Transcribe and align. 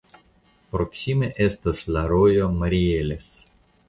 Proksime 0.75 1.29
estas 1.47 1.83
la 1.97 2.03
rojo 2.13 2.47
Marieles. 2.63 3.29